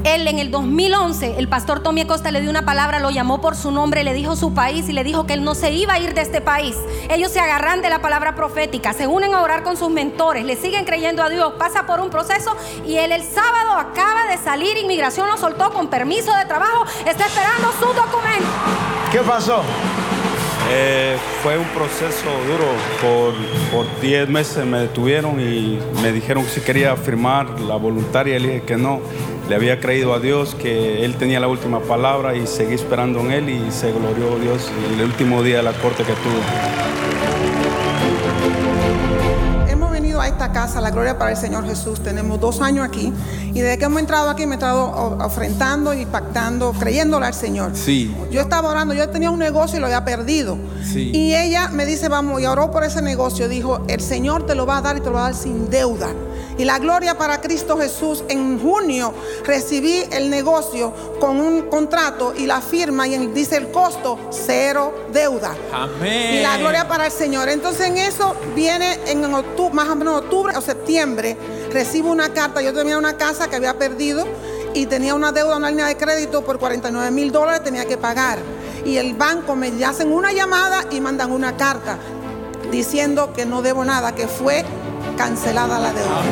Él 0.05 0.29
en 0.29 0.39
el 0.39 0.51
2011, 0.51 1.35
el 1.39 1.49
pastor 1.49 1.81
Tommy 1.81 2.05
Costa 2.05 2.31
le 2.31 2.41
dio 2.41 2.51
una 2.51 2.65
palabra, 2.65 3.01
lo 3.01 3.11
llamó 3.11 3.41
por 3.41 3.57
su 3.57 3.71
nombre, 3.71 4.05
le 4.05 4.15
dijo 4.15 4.37
su 4.37 4.55
país 4.55 4.89
y 4.89 4.93
le 4.93 5.05
dijo 5.05 5.27
que 5.27 5.35
él 5.35 5.45
no 5.45 5.55
se 5.55 5.73
iba 5.73 5.95
a 5.95 5.99
ir 5.99 6.15
de 6.15 6.21
este 6.21 6.41
país. 6.41 6.77
Ellos 7.11 7.33
se 7.33 7.41
agarran 7.41 7.83
de 7.83 7.91
la 7.91 8.01
palabra 8.01 8.35
profética, 8.35 8.93
se 8.93 9.07
unen 9.07 9.35
a 9.35 9.43
orar 9.43 9.63
con 9.63 9.77
sus 9.77 9.91
mentores, 9.91 10.45
le 10.45 10.57
siguen 10.57 10.85
creyendo 10.85 11.23
a 11.23 11.29
Dios, 11.29 11.55
pasa 11.59 11.87
por 11.87 12.01
un 12.01 12.11
proceso 12.11 12.57
y 12.87 12.97
él 12.97 13.13
el 13.13 13.23
sábado 13.23 13.73
acaba 13.73 14.27
de 14.31 14.39
salir, 14.39 14.79
inmigración 14.79 15.29
lo 15.29 15.37
soltó 15.37 15.73
con 15.73 15.89
permiso 15.89 16.35
de 16.37 16.45
trabajo, 16.45 16.85
está 17.07 17.27
esperando 17.27 17.73
su 17.73 17.87
documento. 17.87 18.47
¿Qué 19.11 19.19
pasó? 19.21 19.63
Eh, 20.71 21.17
fue 21.43 21.57
un 21.59 21.67
proceso 21.69 22.29
duro. 22.47 22.67
Por, 23.01 23.35
por 23.73 24.01
10 24.01 24.29
meses 24.29 24.65
me 24.65 24.81
detuvieron 24.81 25.41
y 25.41 25.79
me 26.03 26.13
dijeron 26.13 26.45
que 26.45 26.51
si 26.51 26.61
quería 26.61 26.97
firmar 26.97 27.61
la 27.61 27.77
voluntaria. 27.77 28.39
Le 28.39 28.49
dije 28.49 28.63
que 28.63 28.77
no. 28.77 29.01
Le 29.49 29.55
había 29.55 29.79
creído 29.79 30.13
a 30.13 30.19
Dios 30.19 30.57
que 30.57 31.05
Él 31.05 31.15
tenía 31.15 31.39
la 31.39 31.47
última 31.47 31.81
palabra 31.81 32.35
y 32.35 32.47
seguí 32.49 32.75
esperando 32.75 33.21
en 33.21 33.31
Él 33.31 33.49
y 33.49 33.71
se 33.71 33.93
glorió 33.93 34.39
Dios 34.41 34.73
el 34.93 35.05
último 35.05 35.43
día 35.43 35.59
de 35.59 35.63
la 35.63 35.73
corte 35.73 36.03
que 36.03 36.13
tuve. 36.15 37.36
Esta 40.47 40.61
casa, 40.61 40.81
la 40.81 40.91
gloria 40.91 41.19
para 41.19 41.33
el 41.33 41.37
Señor 41.37 41.67
Jesús. 41.67 42.03
Tenemos 42.03 42.41
dos 42.41 42.61
años 42.61 42.87
aquí 42.87 43.13
y 43.53 43.61
desde 43.61 43.79
que 43.79 43.85
hemos 43.85 44.01
entrado 44.01 44.31
aquí 44.31 44.47
me 44.47 44.55
he 44.55 44.59
estado 44.59 45.19
ofrendando 45.19 45.95
y 45.95 46.07
pactando, 46.07 46.73
creyéndole 46.73 47.27
al 47.27 47.35
Señor. 47.35 47.73
Sí. 47.75 48.15
Yo 48.31 48.41
estaba 48.41 48.69
orando, 48.69 48.95
yo 48.95 49.09
tenía 49.09 49.31
un 49.31 49.39
negocio 49.39 49.79
y 49.79 49.81
lo 49.81 49.87
había 49.87 50.05
perdido. 50.05 50.59
Sí. 50.85 51.11
Y 51.13 51.35
ella 51.35 51.69
me 51.69 51.87
dice, 51.87 52.09
vamos, 52.09 52.41
y 52.41 52.47
oró 52.47 52.71
por 52.71 52.85
ese 52.85 53.03
negocio. 53.03 53.49
Dijo, 53.49 53.81
el 53.89 54.01
Señor 54.01 54.47
te 54.47 54.55
lo 54.55 54.67
va 54.67 54.79
a 54.79 54.83
dar 54.83 54.97
y 54.97 55.01
te 55.01 55.07
lo 55.07 55.15
va 55.15 55.21
a 55.21 55.31
dar 55.31 55.35
sin 55.35 55.69
deuda. 55.71 56.09
Y 56.59 56.65
la 56.65 56.79
gloria 56.79 57.19
para 57.19 57.41
Cristo 57.41 57.77
Jesús. 57.77 58.25
En 58.29 58.59
junio 58.59 59.13
recibí 59.45 60.05
el 60.11 60.31
negocio 60.31 60.93
con 61.21 61.41
un 61.41 61.63
contrato 61.69 62.35
y 62.37 62.47
la 62.47 62.61
firma 62.61 63.07
y 63.07 63.27
dice 63.29 63.57
el 63.57 63.71
costo, 63.71 64.19
cero 64.31 65.07
deuda. 65.13 65.55
Y 66.09 66.41
la 66.41 66.57
gloria 66.59 66.89
para 66.89 67.07
el 67.07 67.13
Señor. 67.13 67.49
Entonces 67.49 67.89
en 67.89 67.99
eso 67.99 68.35
viene 68.55 68.99
en 69.07 69.25
octubre, 69.33 69.75
más 69.75 69.89
o 69.89 69.97
menos 69.97 70.23
octubre 70.23 70.57
o 70.57 70.61
septiembre, 70.61 71.37
recibo 71.73 72.11
una 72.11 72.33
carta. 72.33 72.63
Yo 72.63 72.73
tenía 72.73 72.97
una 72.97 73.17
casa 73.17 73.49
que 73.49 73.57
había 73.57 73.79
perdido 73.79 74.25
y 74.73 74.87
tenía 74.87 75.15
una 75.15 75.33
deuda, 75.33 75.57
una 75.57 75.71
línea 75.71 75.87
de 75.87 75.97
crédito 75.97 76.43
por 76.43 76.59
49 76.59 77.11
mil 77.11 77.33
dólares, 77.33 77.63
tenía 77.63 77.87
que 77.87 77.97
pagar. 77.97 78.39
Y 78.85 78.97
el 78.99 79.15
banco 79.15 79.57
me 79.57 79.73
hacen 79.85 80.13
una 80.13 80.33
llamada 80.33 80.85
y 80.91 81.01
mandan 81.01 81.33
una 81.33 81.57
carta 81.57 81.99
diciendo 82.71 83.33
que 83.33 83.47
no 83.47 83.63
debo 83.63 83.85
nada, 83.85 84.15
que 84.15 84.29
fue 84.29 84.65
cancelada 85.17 85.79
la 85.79 85.93
deuda. 85.93 86.23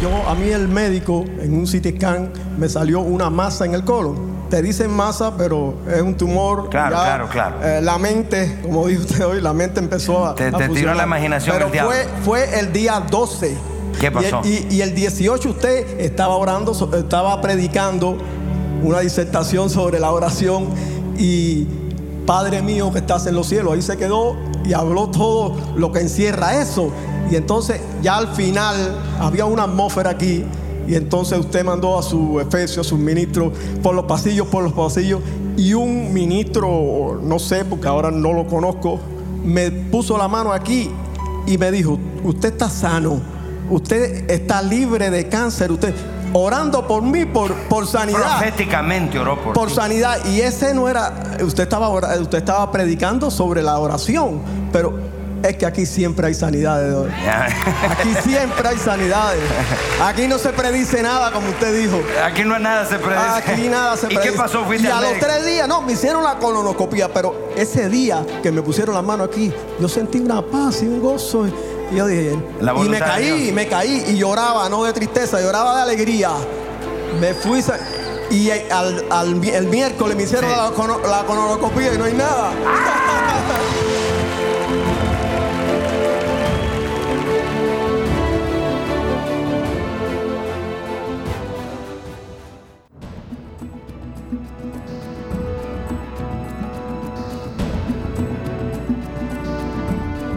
Yo, 0.00 0.28
a 0.28 0.34
mí 0.34 0.48
el 0.48 0.66
médico 0.68 1.24
en 1.40 1.54
un 1.54 1.64
CT 1.64 1.96
scan 1.96 2.30
me 2.58 2.68
salió 2.68 3.00
una 3.00 3.30
masa 3.30 3.64
en 3.64 3.74
el 3.74 3.84
colon. 3.84 4.32
Te 4.50 4.60
dicen 4.60 4.90
masa, 4.90 5.36
pero 5.36 5.74
es 5.90 6.02
un 6.02 6.16
tumor. 6.16 6.68
Claro, 6.68 6.96
Ya, 6.96 7.02
claro, 7.04 7.28
claro. 7.28 7.56
eh, 7.62 7.80
la 7.80 7.96
mente, 7.98 8.58
como 8.62 8.86
dijo 8.88 9.02
usted 9.02 9.24
hoy, 9.24 9.40
la 9.40 9.52
mente 9.52 9.80
empezó 9.80 10.26
a. 10.26 10.34
Te- 10.34 10.48
a 10.48 10.50
te 10.50 10.56
tiró 10.58 10.66
funcionar. 10.68 10.96
la 10.96 11.04
imaginación 11.04 11.54
Pero 11.54 11.66
el 11.66 11.72
diablo. 11.72 11.92
fue, 11.92 12.08
fue 12.46 12.58
el 12.60 12.72
día 12.72 13.00
12. 13.08 13.56
¿Qué 13.98 14.04
Y 14.04 14.06
el- 14.06 14.12
pasó? 14.12 14.40
Y, 14.44 14.66
y 14.70 14.80
el 14.82 14.94
18 14.94 15.48
usted 15.50 16.00
estaba 16.00 16.36
orando, 16.36 16.72
estaba 16.96 17.40
predicando 17.40 18.18
una 18.82 18.98
disertación 19.00 19.70
sobre 19.70 20.00
la 20.00 20.10
oración 20.10 20.66
y 21.16 21.66
Padre 22.26 22.60
mío 22.62 22.92
que 22.92 22.98
estás 22.98 23.26
en 23.26 23.34
los 23.36 23.46
cielos, 23.48 23.72
ahí 23.72 23.82
se 23.82 23.96
quedó 23.96 24.36
y 24.64 24.72
habló 24.74 25.08
todo 25.08 25.56
lo 25.76 25.92
que 25.92 26.00
encierra 26.00 26.60
eso. 26.60 26.90
Y 27.32 27.36
entonces 27.36 27.80
ya 28.02 28.18
al 28.18 28.28
final 28.34 28.76
había 29.18 29.46
una 29.46 29.62
atmósfera 29.62 30.10
aquí 30.10 30.44
y 30.86 30.94
entonces 30.94 31.38
usted 31.38 31.64
mandó 31.64 31.98
a 31.98 32.02
su 32.02 32.38
efesio, 32.38 32.82
a 32.82 32.84
sus 32.84 32.98
ministros, 32.98 33.54
por 33.82 33.94
los 33.94 34.04
pasillos, 34.04 34.48
por 34.48 34.62
los 34.62 34.74
pasillos 34.74 35.20
y 35.56 35.72
un 35.72 36.12
ministro, 36.12 37.18
no 37.22 37.38
sé 37.38 37.64
porque 37.64 37.88
ahora 37.88 38.10
no 38.10 38.34
lo 38.34 38.46
conozco, 38.46 39.00
me 39.42 39.70
puso 39.70 40.18
la 40.18 40.28
mano 40.28 40.52
aquí 40.52 40.90
y 41.46 41.56
me 41.56 41.70
dijo, 41.70 41.98
usted 42.22 42.52
está 42.52 42.68
sano, 42.68 43.18
usted 43.70 44.30
está 44.30 44.60
libre 44.60 45.08
de 45.08 45.26
cáncer, 45.30 45.72
usted 45.72 45.94
orando 46.34 46.86
por 46.86 47.02
mí, 47.02 47.24
por, 47.24 47.54
por 47.54 47.86
sanidad. 47.86 48.38
Proféticamente 48.40 49.18
oró 49.18 49.40
por, 49.42 49.54
Por 49.54 49.68
ti. 49.68 49.74
sanidad. 49.74 50.18
Y 50.26 50.40
ese 50.42 50.74
no 50.74 50.86
era, 50.86 51.38
usted 51.42 51.62
estaba, 51.62 51.88
usted 51.88 52.36
estaba 52.38 52.70
predicando 52.70 53.30
sobre 53.30 53.62
la 53.62 53.78
oración, 53.78 54.42
pero 54.70 55.11
es 55.42 55.56
que 55.56 55.66
aquí 55.66 55.86
siempre 55.86 56.26
hay 56.28 56.34
sanidades. 56.34 56.94
Aquí 57.90 58.14
siempre 58.24 58.68
hay 58.68 58.78
sanidades. 58.78 59.40
Aquí 60.02 60.26
no 60.28 60.38
se 60.38 60.50
predice 60.50 61.02
nada, 61.02 61.30
como 61.32 61.48
usted 61.48 61.76
dijo. 61.80 62.00
Aquí 62.24 62.42
no 62.44 62.54
es 62.56 62.60
nada 62.62 62.86
se 62.86 62.98
predice. 62.98 63.26
Aquí 63.52 63.68
nada 63.68 63.96
se 63.96 64.06
¿Y 64.06 64.14
predice. 64.16 64.30
qué 64.32 64.36
pasó? 64.38 64.64
Y 64.72 64.86
a 64.86 65.00
los 65.00 65.18
tres 65.18 65.44
días, 65.46 65.66
no, 65.68 65.82
me 65.82 65.92
hicieron 65.92 66.22
la 66.24 66.36
colonoscopia, 66.38 67.12
pero 67.12 67.50
ese 67.56 67.88
día 67.88 68.24
que 68.42 68.50
me 68.52 68.62
pusieron 68.62 68.94
la 68.94 69.02
mano 69.02 69.24
aquí, 69.24 69.52
yo 69.80 69.88
sentí 69.88 70.18
una 70.20 70.42
paz 70.42 70.82
y 70.82 70.86
un 70.86 71.00
gozo. 71.00 71.46
Y 71.90 71.96
yo 71.96 72.06
dije, 72.06 72.38
La 72.60 72.72
y 72.74 72.88
me 72.88 72.98
caí, 72.98 73.30
Dios. 73.42 73.54
me 73.54 73.68
caí 73.68 74.04
y 74.08 74.16
lloraba, 74.16 74.68
no 74.68 74.84
de 74.84 74.92
tristeza, 74.92 75.40
lloraba 75.40 75.76
de 75.76 75.82
alegría. 75.82 76.30
Me 77.20 77.34
fui 77.34 77.62
y 78.30 78.50
al, 78.50 79.04
al 79.10 79.44
el 79.44 79.66
miércoles 79.66 80.16
me 80.16 80.22
hicieron 80.22 80.48
Sí. 80.50 80.56
la, 80.56 80.70
cono- 80.70 81.00
la 81.06 81.22
colonoscopia 81.24 81.92
y 81.92 81.98
no 81.98 82.04
hay 82.04 82.14
nada. 82.14 82.50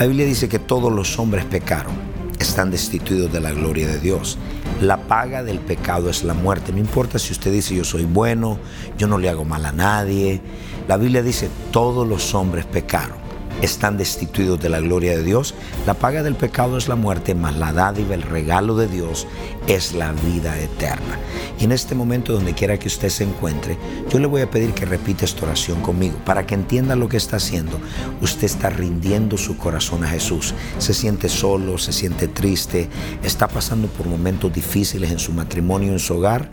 La 0.00 0.06
Biblia 0.06 0.26
dice 0.26 0.48
que 0.48 0.58
todos 0.58 0.92
los 0.92 1.16
hombres 1.20 1.44
pecaron, 1.44 1.94
están 2.40 2.72
destituidos 2.72 3.32
de 3.32 3.40
la 3.40 3.52
gloria 3.52 3.86
de 3.86 4.00
Dios. 4.00 4.36
La 4.80 4.96
paga 4.96 5.44
del 5.44 5.60
pecado 5.60 6.10
es 6.10 6.24
la 6.24 6.34
muerte. 6.34 6.72
No 6.72 6.78
importa 6.78 7.20
si 7.20 7.32
usted 7.32 7.52
dice 7.52 7.76
yo 7.76 7.84
soy 7.84 8.04
bueno, 8.04 8.58
yo 8.98 9.06
no 9.06 9.16
le 9.18 9.28
hago 9.28 9.44
mal 9.44 9.64
a 9.64 9.70
nadie. 9.70 10.40
La 10.88 10.96
Biblia 10.96 11.22
dice 11.22 11.50
todos 11.70 12.04
los 12.04 12.34
hombres 12.34 12.64
pecaron 12.64 13.25
están 13.62 13.96
destituidos 13.96 14.60
de 14.60 14.68
la 14.68 14.80
gloria 14.80 15.16
de 15.16 15.22
Dios. 15.22 15.54
La 15.86 15.94
paga 15.94 16.22
del 16.22 16.34
pecado 16.34 16.76
es 16.76 16.88
la 16.88 16.96
muerte, 16.96 17.34
mas 17.34 17.56
la 17.56 17.72
dádiva, 17.72 18.14
el 18.14 18.22
regalo 18.22 18.76
de 18.76 18.88
Dios 18.88 19.26
es 19.66 19.92
la 19.92 20.12
vida 20.12 20.58
eterna. 20.58 21.18
Y 21.58 21.64
en 21.64 21.72
este 21.72 21.94
momento, 21.94 22.32
donde 22.32 22.54
quiera 22.54 22.78
que 22.78 22.88
usted 22.88 23.08
se 23.08 23.24
encuentre, 23.24 23.78
yo 24.10 24.18
le 24.18 24.26
voy 24.26 24.42
a 24.42 24.50
pedir 24.50 24.72
que 24.72 24.84
repita 24.84 25.24
esta 25.24 25.46
oración 25.46 25.80
conmigo 25.80 26.18
para 26.24 26.46
que 26.46 26.54
entienda 26.54 26.96
lo 26.96 27.08
que 27.08 27.16
está 27.16 27.36
haciendo. 27.36 27.80
Usted 28.20 28.44
está 28.44 28.68
rindiendo 28.68 29.38
su 29.38 29.56
corazón 29.56 30.04
a 30.04 30.08
Jesús. 30.08 30.54
Se 30.78 30.92
siente 30.92 31.28
solo, 31.28 31.78
se 31.78 31.92
siente 31.92 32.28
triste, 32.28 32.88
está 33.22 33.48
pasando 33.48 33.88
por 33.88 34.06
momentos 34.06 34.52
difíciles 34.52 35.10
en 35.10 35.18
su 35.18 35.32
matrimonio, 35.32 35.92
en 35.92 35.98
su 35.98 36.14
hogar. 36.14 36.50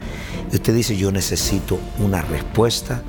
Y 0.51 0.55
usted 0.55 0.73
dice, 0.73 0.95
yo 0.95 1.11
necesito 1.11 1.79
una 1.99 2.21
respuesta, 2.21 3.01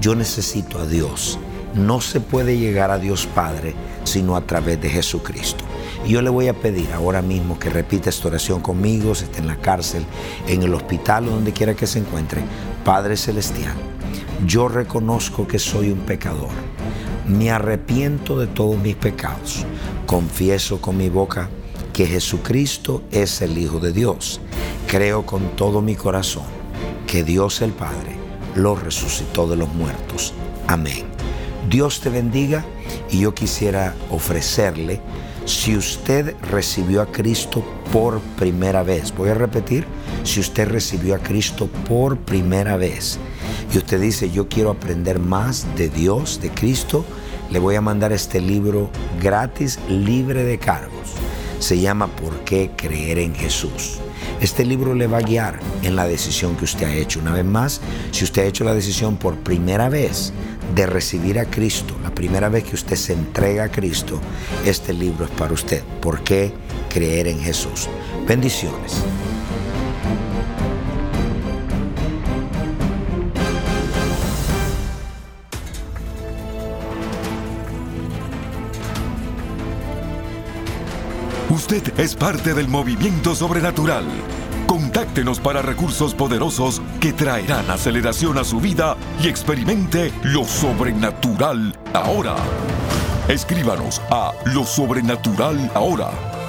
yo 0.00 0.14
necesito 0.14 0.78
a 0.78 0.86
Dios 0.86 1.38
no 1.74 2.00
se 2.00 2.20
puede 2.20 2.58
llegar 2.58 2.90
a 2.90 2.98
Dios 2.98 3.26
Padre 3.26 3.74
sino 4.04 4.36
a 4.36 4.46
través 4.46 4.80
de 4.80 4.90
Jesucristo. 4.90 5.64
Y 6.04 6.10
yo 6.10 6.22
le 6.22 6.30
voy 6.30 6.48
a 6.48 6.54
pedir 6.54 6.92
ahora 6.92 7.22
mismo 7.22 7.58
que 7.58 7.70
repita 7.70 8.10
esta 8.10 8.28
oración 8.28 8.60
conmigo, 8.60 9.14
si 9.14 9.24
está 9.24 9.38
en 9.38 9.46
la 9.46 9.56
cárcel, 9.56 10.04
en 10.48 10.62
el 10.62 10.74
hospital 10.74 11.28
o 11.28 11.30
donde 11.30 11.52
quiera 11.52 11.74
que 11.74 11.86
se 11.86 12.00
encuentre. 12.00 12.42
Padre 12.84 13.16
Celestial, 13.16 13.74
yo 14.46 14.68
reconozco 14.68 15.46
que 15.46 15.58
soy 15.58 15.90
un 15.90 16.00
pecador. 16.00 16.50
Me 17.26 17.50
arrepiento 17.50 18.38
de 18.38 18.48
todos 18.48 18.76
mis 18.78 18.96
pecados. 18.96 19.64
Confieso 20.06 20.80
con 20.80 20.96
mi 20.96 21.08
boca 21.08 21.48
que 21.92 22.06
Jesucristo 22.06 23.02
es 23.12 23.40
el 23.42 23.56
Hijo 23.56 23.78
de 23.78 23.92
Dios. 23.92 24.40
Creo 24.88 25.24
con 25.24 25.54
todo 25.56 25.80
mi 25.80 25.94
corazón 25.94 26.44
que 27.06 27.22
Dios 27.22 27.62
el 27.62 27.70
Padre 27.70 28.16
lo 28.56 28.74
resucitó 28.74 29.46
de 29.46 29.56
los 29.56 29.72
muertos. 29.72 30.34
Amén. 30.66 31.11
Dios 31.68 32.00
te 32.00 32.10
bendiga 32.10 32.64
y 33.10 33.20
yo 33.20 33.34
quisiera 33.34 33.94
ofrecerle, 34.10 35.00
si 35.44 35.76
usted 35.76 36.36
recibió 36.50 37.02
a 37.02 37.06
Cristo 37.06 37.64
por 37.92 38.20
primera 38.20 38.82
vez, 38.82 39.12
voy 39.16 39.30
a 39.30 39.34
repetir, 39.34 39.84
si 40.22 40.40
usted 40.40 40.68
recibió 40.68 41.14
a 41.14 41.18
Cristo 41.18 41.68
por 41.88 42.18
primera 42.18 42.76
vez 42.76 43.18
y 43.72 43.78
usted 43.78 44.00
dice, 44.00 44.30
yo 44.30 44.48
quiero 44.48 44.70
aprender 44.70 45.18
más 45.18 45.66
de 45.76 45.88
Dios, 45.88 46.40
de 46.40 46.50
Cristo, 46.50 47.04
le 47.50 47.58
voy 47.58 47.74
a 47.74 47.80
mandar 47.80 48.12
este 48.12 48.40
libro 48.40 48.90
gratis, 49.20 49.78
libre 49.88 50.44
de 50.44 50.58
cargos. 50.58 51.14
Se 51.58 51.78
llama 51.78 52.08
¿Por 52.08 52.40
qué 52.40 52.70
creer 52.76 53.18
en 53.18 53.34
Jesús? 53.34 53.98
Este 54.40 54.64
libro 54.64 54.94
le 54.94 55.06
va 55.06 55.18
a 55.18 55.22
guiar 55.22 55.60
en 55.82 55.96
la 55.96 56.06
decisión 56.06 56.56
que 56.56 56.64
usted 56.64 56.86
ha 56.86 56.94
hecho. 56.94 57.20
Una 57.20 57.32
vez 57.32 57.44
más, 57.44 57.80
si 58.10 58.24
usted 58.24 58.42
ha 58.42 58.46
hecho 58.46 58.64
la 58.64 58.74
decisión 58.74 59.16
por 59.16 59.36
primera 59.36 59.88
vez, 59.88 60.32
de 60.74 60.86
recibir 60.86 61.38
a 61.38 61.44
Cristo, 61.44 61.96
la 62.02 62.14
primera 62.14 62.48
vez 62.48 62.64
que 62.64 62.74
usted 62.74 62.96
se 62.96 63.12
entrega 63.12 63.64
a 63.64 63.70
Cristo, 63.70 64.20
este 64.64 64.92
libro 64.92 65.26
es 65.26 65.30
para 65.32 65.52
usted. 65.52 65.82
¿Por 66.00 66.22
qué 66.22 66.52
creer 66.88 67.28
en 67.28 67.40
Jesús? 67.40 67.88
Bendiciones. 68.26 69.02
Usted 81.50 82.00
es 82.00 82.14
parte 82.14 82.54
del 82.54 82.68
movimiento 82.68 83.34
sobrenatural. 83.34 84.06
Contáctenos 84.72 85.38
para 85.38 85.60
recursos 85.60 86.14
poderosos 86.14 86.80
que 86.98 87.12
traerán 87.12 87.70
aceleración 87.70 88.38
a 88.38 88.42
su 88.42 88.58
vida 88.58 88.96
y 89.22 89.28
experimente 89.28 90.10
lo 90.22 90.46
sobrenatural 90.46 91.76
ahora. 91.92 92.36
Escríbanos 93.28 94.00
a 94.10 94.32
lo 94.46 94.64
sobrenatural 94.64 95.70
ahora. 95.74 96.31